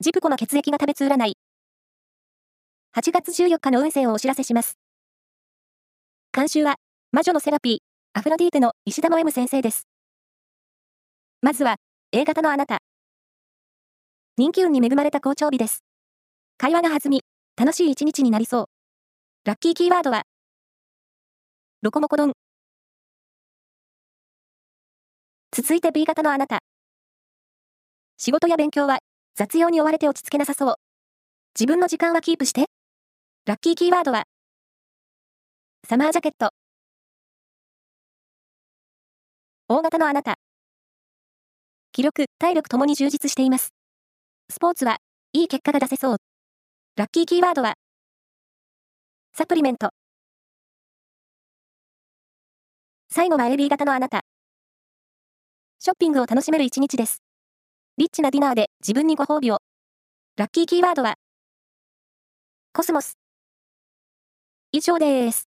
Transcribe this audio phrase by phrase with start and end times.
[0.00, 1.36] ジプコの血液が食べつ占い。
[2.96, 4.78] 8月14日の運勢をお知らせします。
[6.32, 6.76] 監修は、
[7.10, 7.78] 魔女のセラピー、
[8.12, 9.88] アフロディーテの石田の M 先生です。
[11.42, 11.78] まずは、
[12.12, 12.78] A 型のあなた。
[14.36, 15.80] 人気運に恵まれた好調日です。
[16.58, 17.22] 会話が弾み、
[17.56, 18.66] 楽しい一日になりそう。
[19.46, 20.22] ラッキーキーワードは、
[21.82, 22.34] ロコモコ丼。
[25.50, 26.60] 続いて B 型のあなた。
[28.16, 29.00] 仕事や勉強は
[29.38, 30.74] 雑用に追われて落ち着けなさそう。
[31.56, 32.66] 自分の時間はキープして。
[33.46, 34.24] ラッキーキーワードは、
[35.88, 36.50] サマージャケット。
[39.68, 40.38] 大型のあなた。
[41.92, 43.68] 気力、体力ともに充実しています。
[44.50, 44.96] スポーツは、
[45.32, 46.16] いい結果が出せそう。
[46.96, 47.74] ラッキーキーワードは、
[49.36, 49.90] サプリメント。
[53.08, 54.22] 最後は AB 型のあなた。
[55.78, 57.27] ショッピングを楽しめる一日です。
[57.98, 59.58] リッチなディナーで自分にご褒美を。
[60.36, 61.16] ラッキーキーワードは、
[62.72, 63.18] コスモス。
[64.70, 65.47] 以上です。